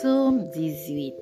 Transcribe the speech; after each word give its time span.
Psaume 0.00 0.48
18 0.54 1.14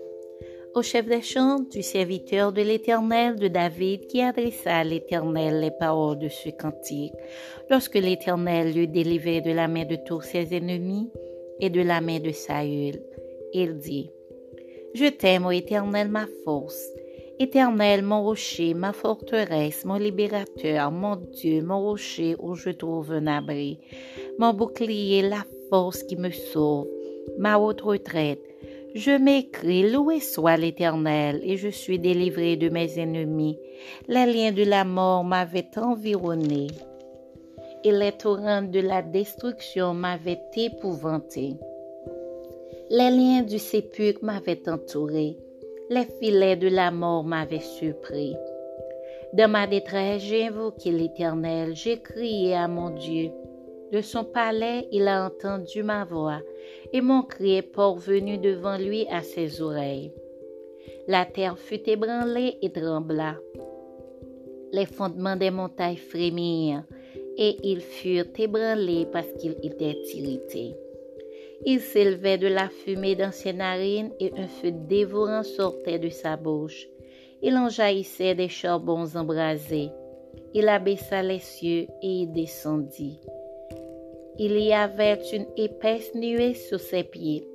Au 0.77 0.83
chef 0.83 1.07
des 1.07 1.21
chants 1.21 1.59
du 1.69 1.83
serviteur 1.83 2.53
de 2.53 2.63
l'Éternel 2.63 3.35
de 3.35 3.49
David 3.49 4.07
qui 4.07 4.23
adressa 4.23 4.77
à 4.77 4.85
l'Éternel 4.85 5.59
les 5.59 5.73
paroles 5.73 6.21
de 6.21 6.29
ce 6.29 6.51
cantique, 6.51 7.15
lorsque 7.71 7.97
l'Éternel 7.97 8.73
l'eut 8.73 8.87
délivré 8.87 9.41
de 9.41 9.51
la 9.51 9.67
main 9.67 9.85
de 9.85 9.97
tous 10.07 10.21
ses 10.21 10.55
ennemis 10.55 11.11
et 11.59 11.71
de 11.71 11.81
la 11.81 12.01
main 12.01 12.21
de 12.21 12.31
Saül, 12.31 13.03
il 13.53 13.79
dit 13.79 14.13
Je 14.95 15.07
t'aime, 15.07 15.47
ô 15.47 15.51
Éternel, 15.51 16.09
ma 16.09 16.29
force. 16.45 16.81
Éternel, 17.41 18.03
mon 18.03 18.23
rocher, 18.23 18.75
ma 18.75 18.93
forteresse, 18.93 19.85
mon 19.85 19.97
libérateur, 19.97 20.93
mon 20.93 21.17
Dieu, 21.17 21.63
mon 21.63 21.81
rocher 21.81 22.37
où 22.39 22.55
je 22.55 22.71
trouve 22.71 23.11
un 23.11 23.27
abri, 23.27 23.81
mon 24.39 24.55
bouclier, 24.55 25.23
la 25.23 25.45
force 25.69 26.05
qui 26.05 26.15
me 26.15 26.31
sauve 26.31 26.87
ma 27.37 27.59
haute 27.59 27.83
retraite. 27.83 28.48
Je 28.95 29.11
m'écris, 29.11 29.91
loué 29.91 30.19
soit 30.21 30.57
l'Éternel, 30.57 31.41
et 31.45 31.57
je 31.57 31.69
suis 31.69 31.99
délivré 31.99 32.57
de 32.57 32.69
mes 32.71 32.99
ennemis. 32.99 33.59
Les 34.09 34.27
liens 34.27 34.53
de 34.53 34.65
la 34.65 34.85
mort 34.85 35.25
m'avaient 35.25 35.71
environné, 35.77 36.69
et 37.85 37.93
les 37.93 38.13
torrents 38.13 38.63
de 38.63 38.81
la 38.81 39.03
destruction 39.03 39.95
m'avaient 39.95 40.41
épouvanté. 40.57 41.57
Les 42.91 43.11
liens 43.11 43.43
du 43.43 43.59
sépulcre 43.59 44.25
m'avaient 44.25 44.69
entouré, 44.69 45.37
les 45.91 46.07
filets 46.21 46.57
de 46.57 46.69
la 46.69 46.91
mort 46.91 47.25
m'avaient 47.25 47.61
surpris. 47.61 48.35
Dans 49.35 49.51
ma 49.51 49.67
détresse, 49.67 50.23
j'ai 50.23 50.47
invoqué 50.47 50.91
l'Éternel, 50.91 51.77
j'ai 51.77 52.01
crié 52.01 52.55
à 52.55 52.67
mon 52.67 52.91
Dieu. 52.91 53.31
De 53.93 54.03
son 54.03 54.25
palais, 54.25 54.87
il 54.93 55.09
a 55.09 55.25
entendu 55.25 55.83
ma 55.83 56.05
voix, 56.05 56.41
et 56.93 57.01
mon 57.01 57.23
cri 57.23 57.57
est 57.57 57.63
parvenu 57.63 58.37
devant 58.37 58.77
lui 58.77 59.07
à 59.09 59.23
ses 59.23 59.63
oreilles. 59.63 60.13
La 61.07 61.25
terre 61.25 61.59
fut 61.59 61.89
ébranlée 61.89 62.59
et 62.61 62.71
trembla. 62.71 63.37
Les 64.73 64.85
fondements 64.85 65.37
des 65.37 65.51
montagnes 65.51 65.97
frémirent, 65.97 66.85
et 67.39 67.57
ils 67.63 67.81
furent 67.81 68.27
ébranlés 68.37 69.07
parce 69.11 69.33
qu'ils 69.39 69.57
étaient 69.63 69.99
irrités. 70.15 70.75
Il 71.65 71.81
s'élevait 71.81 72.39
de 72.39 72.47
la 72.47 72.69
fumée 72.69 73.17
dans 73.17 73.33
ses 73.33 73.53
narines 73.53 74.13
et 74.21 74.33
un 74.37 74.47
feu 74.47 74.71
dévorant 74.71 75.43
sortait 75.43 75.99
de 75.99 76.09
sa 76.09 76.37
bouche. 76.37 76.87
Il 77.43 77.57
en 77.57 77.69
jaillissait 77.69 78.35
des 78.35 78.49
charbons 78.49 79.17
embrasés. 79.17 79.91
Il 80.55 80.69
abaissa 80.69 81.23
les 81.23 81.41
cieux 81.41 81.87
et 82.03 82.23
il 82.23 82.33
descendit. 82.33 83.19
Il 84.41 84.57
y 84.61 84.73
avait 84.73 85.19
une 85.33 85.47
épaisse 85.57 86.15
nuée 86.15 86.55
sur 86.55 86.79
ses 86.79 87.03
pieds. 87.03 87.49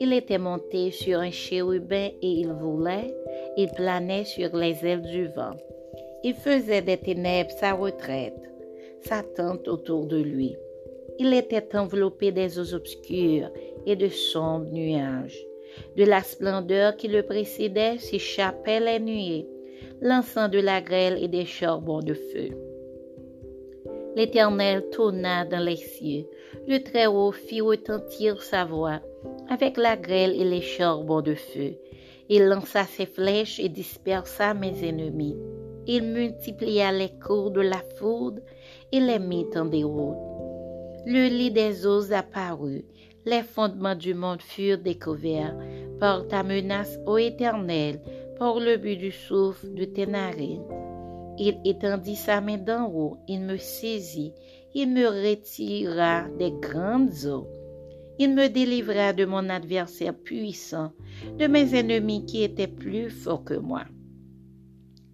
Il 0.00 0.14
était 0.14 0.38
monté 0.38 0.90
sur 0.90 1.18
un 1.18 1.30
chérubin 1.30 2.08
et 2.22 2.28
il 2.40 2.52
volait, 2.54 3.14
il 3.58 3.68
planait 3.68 4.24
sur 4.24 4.56
les 4.56 4.82
ailes 4.82 5.02
du 5.02 5.26
vent. 5.26 5.54
Il 6.24 6.32
faisait 6.32 6.80
des 6.80 6.96
ténèbres 6.96 7.50
sa 7.50 7.74
retraite, 7.74 8.40
sa 9.02 9.22
tente 9.22 9.68
autour 9.68 10.06
de 10.06 10.22
lui. 10.22 10.56
Il 11.18 11.34
était 11.34 11.76
enveloppé 11.76 12.32
des 12.32 12.58
eaux 12.58 12.74
obscures 12.74 13.50
et 13.84 13.96
de 13.96 14.08
sombres 14.08 14.72
nuages. 14.72 15.46
De 15.98 16.04
la 16.04 16.22
splendeur 16.22 16.96
qui 16.96 17.08
le 17.08 17.24
précédait 17.24 17.98
s'échappaient 17.98 18.80
les 18.80 19.00
nuées, 19.00 19.46
lançant 20.00 20.48
de 20.48 20.60
la 20.60 20.80
grêle 20.80 21.22
et 21.22 21.28
des 21.28 21.44
charbons 21.44 22.00
de 22.00 22.14
feu. 22.14 22.71
L'Éternel 24.14 24.84
tourna 24.90 25.44
dans 25.44 25.64
les 25.64 25.76
cieux. 25.76 26.26
Le 26.68 26.82
Très-Haut 26.82 27.32
fit 27.32 27.62
retentir 27.62 28.42
sa 28.42 28.64
voix 28.64 29.00
avec 29.48 29.76
la 29.76 29.96
grêle 29.96 30.38
et 30.38 30.44
les 30.44 30.60
charbons 30.60 31.22
de 31.22 31.34
feu. 31.34 31.74
Il 32.28 32.44
lança 32.44 32.84
ses 32.84 33.06
flèches 33.06 33.58
et 33.58 33.68
dispersa 33.68 34.54
mes 34.54 34.86
ennemis. 34.86 35.36
Il 35.86 36.04
multiplia 36.04 36.92
les 36.92 37.10
cours 37.26 37.50
de 37.50 37.62
la 37.62 37.82
foudre 37.98 38.42
et 38.92 39.00
les 39.00 39.18
mit 39.18 39.46
en 39.56 39.64
déroute. 39.64 40.16
Le 41.06 41.28
lit 41.28 41.50
des 41.50 41.86
eaux 41.86 42.12
apparut. 42.12 42.84
Les 43.24 43.42
fondements 43.42 43.94
du 43.94 44.14
monde 44.14 44.42
furent 44.42 44.78
découverts 44.78 45.56
par 45.98 46.26
ta 46.28 46.42
menace, 46.42 46.98
ô 47.06 47.18
Éternel, 47.18 48.00
par 48.38 48.60
le 48.60 48.76
but 48.76 48.96
du 48.96 49.10
souffle 49.10 49.72
de 49.74 49.84
tes. 49.84 50.06
Il 51.38 51.58
étendit 51.64 52.16
sa 52.16 52.40
main 52.40 52.58
d'en 52.58 52.90
haut, 52.90 53.16
il 53.26 53.40
me 53.40 53.56
saisit, 53.56 54.32
il 54.74 54.90
me 54.90 55.06
retira 55.06 56.28
des 56.38 56.52
grandes 56.52 57.26
eaux. 57.26 57.48
Il 58.18 58.34
me 58.34 58.48
délivra 58.48 59.12
de 59.14 59.24
mon 59.24 59.48
adversaire 59.48 60.14
puissant, 60.14 60.92
de 61.38 61.46
mes 61.46 61.74
ennemis 61.74 62.26
qui 62.26 62.42
étaient 62.42 62.66
plus 62.66 63.08
forts 63.08 63.44
que 63.44 63.54
moi. 63.54 63.84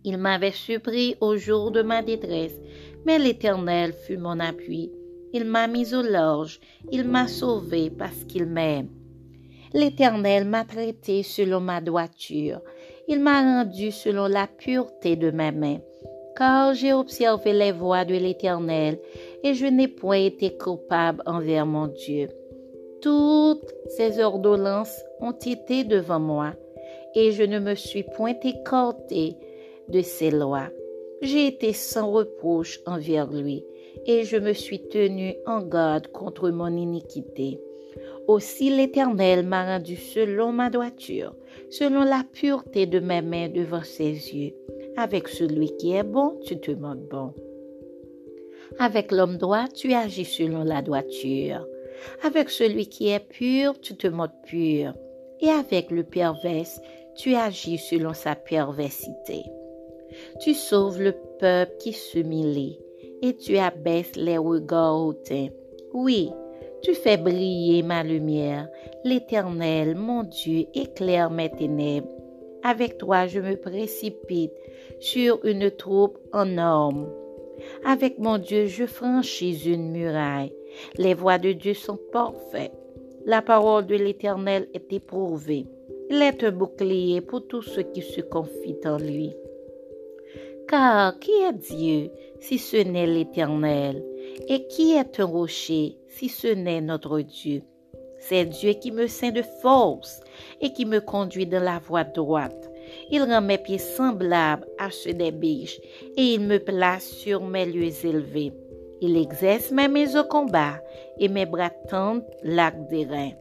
Il 0.04 0.18
m'avait 0.18 0.52
surpris 0.52 1.14
au 1.20 1.36
jour 1.36 1.70
de 1.70 1.82
ma 1.82 2.02
détresse, 2.02 2.58
mais 3.06 3.18
l'Éternel 3.18 3.92
fut 3.92 4.16
mon 4.16 4.40
appui. 4.40 4.90
Il 5.32 5.44
m'a 5.44 5.68
mis 5.68 5.94
au 5.94 6.02
large, 6.02 6.60
il 6.90 7.04
m'a 7.04 7.28
sauvé 7.28 7.90
parce 7.90 8.24
qu'il 8.24 8.46
m'aime. 8.46 8.88
L'Éternel 9.72 10.46
m'a 10.46 10.64
traité 10.64 11.22
selon 11.22 11.60
ma 11.60 11.80
droiture, 11.80 12.60
il 13.06 13.20
m'a 13.20 13.40
rendu 13.40 13.92
selon 13.92 14.26
la 14.26 14.46
pureté 14.46 15.14
de 15.16 15.30
mes 15.30 15.52
mains 15.52 15.80
car 16.38 16.72
j'ai 16.72 16.93
observé 16.93 17.53
les 17.53 17.72
voies 17.72 18.04
de 18.04 18.15
l'Éternel, 18.15 19.00
et 19.43 19.54
je 19.54 19.66
n'ai 19.66 19.88
point 19.88 20.25
été 20.25 20.56
coupable 20.56 21.21
envers 21.26 21.66
mon 21.66 21.88
Dieu. 21.88 22.28
Toutes 23.03 23.75
ses 23.88 24.21
ordonnances 24.21 25.03
ont 25.21 25.32
été 25.32 25.82
devant 25.82 26.21
moi, 26.21 26.53
et 27.16 27.32
je 27.32 27.43
ne 27.43 27.59
me 27.59 27.75
suis 27.75 28.04
point 28.04 28.37
écarté 28.44 29.34
de 29.88 30.00
ses 30.00 30.31
lois. 30.31 30.69
J'ai 31.22 31.48
été 31.48 31.72
sans 31.72 32.12
reproche 32.12 32.81
envers 32.87 33.27
lui, 33.32 33.65
et 34.06 34.22
je 34.22 34.37
me 34.37 34.53
suis 34.53 34.88
tenu 34.88 35.34
en 35.44 35.60
garde 35.62 36.06
contre 36.06 36.50
mon 36.50 36.77
iniquité. 36.77 37.59
Aussi 38.28 38.71
l'Éternel 38.71 39.44
m'a 39.44 39.65
rendu 39.65 39.97
selon 39.97 40.53
ma 40.53 40.71
droiture, 40.71 41.34
selon 41.71 42.04
la 42.04 42.22
pureté 42.32 42.87
de 42.87 43.00
mes 43.00 43.22
mains 43.22 43.48
devant 43.48 43.82
ses 43.82 44.12
yeux. 44.12 44.54
Avec 45.00 45.28
celui 45.28 45.76
qui 45.76 45.92
est 45.92 46.03
bon, 46.03 46.41
tu 46.44 46.59
te 46.59 46.72
montres 46.72 47.09
bon. 47.09 47.32
Avec 48.81 49.12
l'homme 49.12 49.36
droit, 49.36 49.69
tu 49.72 49.94
agis 49.94 50.25
selon 50.25 50.64
la 50.64 50.82
droiture. 50.82 51.64
Avec 52.25 52.50
celui 52.50 52.88
qui 52.88 53.10
est 53.10 53.20
pur, 53.20 53.78
tu 53.81 53.94
te 53.94 54.09
montres 54.09 54.42
pur. 54.42 54.94
Et 55.41 55.50
avec 55.50 55.92
le 55.92 56.03
pervers, 56.03 56.66
tu 57.14 57.36
agis 57.36 57.78
selon 57.78 58.12
sa 58.12 58.34
perversité. 58.34 59.44
Tu 60.41 60.53
sauves 60.53 61.00
le 61.00 61.15
peuple 61.38 61.76
qui 61.78 61.92
s'humilie 61.92 62.80
et 63.22 63.36
tu 63.36 63.56
abaisses 63.56 64.16
les 64.16 64.38
regards 64.38 65.06
hautains. 65.06 65.50
Oui, 65.94 66.32
tu 66.82 66.94
fais 66.94 67.19
briller 67.19 67.84
ma 67.84 68.03
lumière. 68.03 68.69
L'Éternel, 69.04 69.94
mon 69.94 70.25
Dieu, 70.25 70.65
éclaire 70.75 71.30
mes 71.30 71.50
ténèbres. 71.50 72.09
Avec 72.65 72.98
toi, 72.98 73.28
je 73.28 73.38
me 73.38 73.54
précipite 73.54 74.53
sur 75.00 75.44
une 75.44 75.70
troupe 75.70 76.19
en 76.32 76.59
hommes. 76.59 77.09
Avec 77.84 78.19
mon 78.19 78.38
Dieu, 78.38 78.66
je 78.66 78.86
franchis 78.86 79.70
une 79.72 79.91
muraille. 79.91 80.53
Les 80.97 81.14
voies 81.14 81.38
de 81.38 81.53
Dieu 81.53 81.75
sont 81.75 81.98
parfaites. 82.12 82.72
La 83.25 83.42
parole 83.42 83.86
de 83.86 83.97
l'Éternel 83.97 84.69
est 84.75 84.92
éprouvée. 84.92 85.66
Il 86.10 86.22
est 86.22 86.42
un 86.44 86.53
bouclier 86.53 87.20
pour 87.20 87.47
tous 87.47 87.62
ceux 87.62 87.82
qui 87.82 88.03
se 88.03 88.20
confient 88.20 88.81
en 88.84 88.97
lui. 88.97 89.34
Car 90.69 91.19
qui 91.19 91.32
est 91.32 91.53
Dieu 91.53 92.10
si 92.41 92.59
ce 92.59 92.76
n'est 92.76 93.06
l'Éternel? 93.06 94.04
Et 94.48 94.66
qui 94.69 94.92
est 94.92 95.19
un 95.20 95.25
rocher 95.25 95.97
si 96.06 96.28
ce 96.28 96.48
n'est 96.48 96.80
notre 96.80 97.21
Dieu? 97.21 97.62
C'est 98.18 98.45
Dieu 98.45 98.72
qui 98.72 98.91
me 98.91 99.06
ceint 99.06 99.30
de 99.30 99.42
force 99.62 100.21
et 100.60 100.72
qui 100.72 100.84
me 100.86 101.00
conduit 101.00 101.47
dans 101.47 101.62
la 101.62 101.78
voie 101.78 102.04
droite. 102.04 102.67
Il 103.10 103.22
rend 103.22 103.40
mes 103.40 103.58
pieds 103.58 103.78
semblables 103.78 104.66
à 104.78 104.90
ceux 104.90 105.14
des 105.14 105.32
biches 105.32 105.80
et 106.16 106.34
il 106.34 106.40
me 106.40 106.58
place 106.58 107.04
sur 107.04 107.42
mes 107.42 107.66
lieux 107.66 107.92
élevés. 108.04 108.52
Il 109.00 109.16
exerce 109.16 109.70
mes 109.70 109.88
mains 109.88 110.20
au 110.20 110.24
combat 110.24 110.80
et 111.18 111.28
mes 111.28 111.46
bras 111.46 111.70
tendent 111.88 112.24
l'arc 112.42 112.76
des 112.88 113.04
reins. 113.04 113.32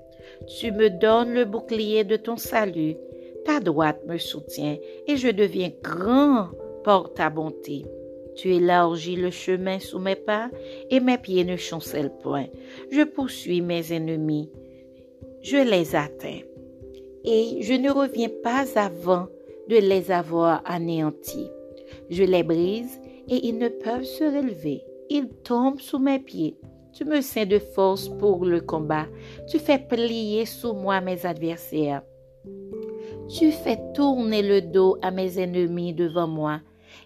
Tu 0.59 0.71
me 0.71 0.89
donnes 0.89 1.33
le 1.33 1.45
bouclier 1.45 2.03
de 2.03 2.15
ton 2.15 2.37
salut. 2.37 2.95
Ta 3.45 3.59
droite 3.59 4.01
me 4.05 4.17
soutient 4.17 4.77
et 5.07 5.17
je 5.17 5.29
deviens 5.29 5.71
grand 5.81 6.49
par 6.83 7.13
ta 7.13 7.29
bonté. 7.29 7.85
Tu 8.35 8.53
élargis 8.53 9.15
le 9.15 9.31
chemin 9.31 9.79
sous 9.79 9.99
mes 9.99 10.15
pas 10.15 10.51
et 10.91 10.99
mes 10.99 11.17
pieds 11.17 11.43
ne 11.43 11.55
chancellent 11.55 12.15
point. 12.21 12.47
Je 12.91 13.03
poursuis 13.03 13.61
mes 13.61 13.93
ennemis 13.93 14.51
je 15.47 15.57
les 15.57 15.95
atteins. 15.95 16.41
Et 17.23 17.61
je 17.61 17.73
ne 17.73 17.89
reviens 17.89 18.29
pas 18.43 18.65
avant 18.75 19.27
de 19.69 19.77
les 19.77 20.11
avoir 20.11 20.61
anéantis. 20.65 21.49
Je 22.09 22.23
les 22.23 22.43
brise 22.43 22.99
et 23.27 23.47
ils 23.47 23.57
ne 23.57 23.69
peuvent 23.69 24.03
se 24.03 24.23
relever. 24.23 24.83
Ils 25.09 25.29
tombent 25.43 25.79
sous 25.79 25.99
mes 25.99 26.19
pieds. 26.19 26.57
Tu 26.93 27.05
me 27.05 27.21
sais 27.21 27.45
de 27.45 27.59
force 27.59 28.09
pour 28.09 28.43
le 28.45 28.59
combat. 28.59 29.05
Tu 29.47 29.59
fais 29.59 29.79
plier 29.79 30.45
sous 30.45 30.73
moi 30.73 30.99
mes 31.01 31.25
adversaires. 31.25 32.01
Tu 33.29 33.51
fais 33.51 33.79
tourner 33.93 34.41
le 34.41 34.61
dos 34.61 34.97
à 35.01 35.11
mes 35.11 35.37
ennemis 35.37 35.93
devant 35.93 36.27
moi, 36.27 36.61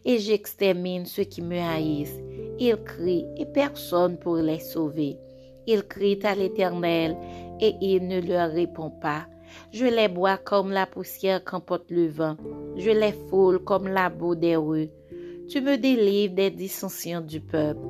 et 0.06 0.20
j'extermine 0.20 1.06
ceux 1.06 1.24
qui 1.24 1.42
me 1.42 1.58
haïssent. 1.58 2.22
Ils 2.60 2.78
crient, 2.78 3.26
et 3.38 3.46
personne 3.46 4.18
pour 4.18 4.36
les 4.36 4.60
sauver. 4.60 5.18
Ils 5.66 5.84
crient 5.84 6.24
à 6.24 6.36
l'Éternel, 6.36 7.18
et 7.60 7.74
il 7.82 8.08
ne 8.08 8.22
leur 8.22 8.52
répond 8.52 8.92
pas. 8.92 9.26
Je 9.72 9.86
les 9.86 10.08
bois 10.08 10.38
comme 10.38 10.72
la 10.72 10.86
poussière 10.86 11.44
qu'emporte 11.44 11.90
le 11.90 12.08
vent. 12.08 12.38
Je 12.78 12.92
les 12.92 13.14
foule 13.30 13.60
comme 13.60 13.88
la 13.88 14.10
boue 14.10 14.36
des 14.36 14.56
rues. 14.56 14.90
Tu 15.50 15.62
me 15.62 15.78
délivres 15.78 16.36
des 16.36 16.52
dissensions 16.52 17.22
du 17.22 17.42
peuple. 17.42 17.86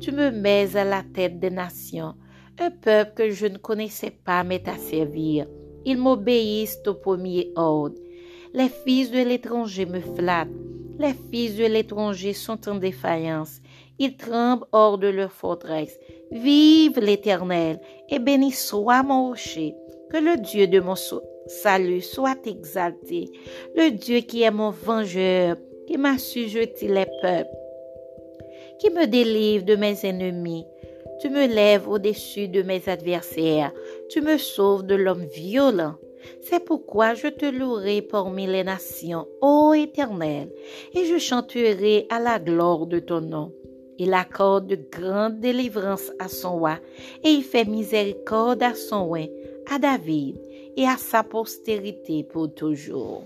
Tu 0.00 0.12
me 0.12 0.30
mets 0.30 0.76
à 0.76 0.84
la 0.84 1.02
tête 1.02 1.40
des 1.40 1.50
nations. 1.50 2.14
Un 2.58 2.70
peuple 2.70 3.12
que 3.16 3.30
je 3.30 3.46
ne 3.46 3.58
connaissais 3.58 4.10
pas 4.10 4.44
m'est 4.44 4.68
à 4.68 4.76
servir. 4.76 5.46
Ils 5.84 5.98
m'obéissent 5.98 6.78
au 6.86 6.94
premier 6.94 7.50
ordre. 7.56 7.96
Les 8.54 8.68
fils 8.68 9.10
de 9.10 9.22
l'étranger 9.22 9.86
me 9.86 10.00
flattent. 10.00 10.48
Les 10.98 11.14
fils 11.30 11.56
de 11.56 11.64
l'étranger 11.64 12.34
sont 12.34 12.68
en 12.68 12.76
défaillance. 12.76 13.60
Ils 13.98 14.16
tremblent 14.16 14.66
hors 14.72 14.98
de 14.98 15.08
leur 15.08 15.32
forteresse. 15.32 15.98
Vive 16.30 17.00
l'Éternel 17.00 17.80
et 18.08 18.18
béni 18.18 18.52
soit 18.52 19.02
mon 19.02 19.28
rocher. 19.28 19.74
Que 20.12 20.18
le 20.18 20.36
Dieu 20.36 20.66
de 20.66 20.78
mon 20.78 20.94
salut 21.46 22.02
soit 22.02 22.46
exalté. 22.46 23.30
Le 23.74 23.90
Dieu 23.90 24.18
qui 24.18 24.42
est 24.42 24.50
mon 24.50 24.68
vengeur, 24.70 25.56
qui 25.86 25.96
m'a 25.96 26.16
les 26.82 27.06
peuples, 27.22 27.48
qui 28.78 28.90
me 28.90 29.06
délivre 29.06 29.64
de 29.64 29.74
mes 29.74 30.04
ennemis. 30.04 30.66
Tu 31.22 31.30
me 31.30 31.46
lèves 31.46 31.88
au-dessus 31.88 32.48
de 32.48 32.60
mes 32.60 32.82
adversaires. 32.88 33.72
Tu 34.10 34.20
me 34.20 34.36
sauves 34.36 34.82
de 34.82 34.96
l'homme 34.96 35.24
violent. 35.24 35.94
C'est 36.42 36.62
pourquoi 36.62 37.14
je 37.14 37.28
te 37.28 37.46
louerai 37.46 38.02
parmi 38.02 38.46
les 38.46 38.64
nations, 38.64 39.26
ô 39.40 39.72
Éternel, 39.72 40.50
et 40.94 41.06
je 41.06 41.16
chanterai 41.16 42.06
à 42.10 42.20
la 42.20 42.38
gloire 42.38 42.86
de 42.86 42.98
ton 42.98 43.22
nom. 43.22 43.52
Il 43.98 44.14
accorde 44.14 44.66
de 44.66 44.78
grandes 44.90 45.40
délivrances 45.40 46.12
à 46.18 46.28
son 46.28 46.58
roi, 46.58 46.78
et 47.24 47.30
il 47.30 47.42
fait 47.42 47.64
miséricorde 47.64 48.62
à 48.62 48.74
son 48.74 49.06
roi, 49.06 49.28
à 49.70 49.78
David, 49.78 50.38
et 50.76 50.86
à 50.86 50.96
sa 50.96 51.22
postérité 51.22 52.24
pour 52.24 52.52
toujours. 52.54 53.24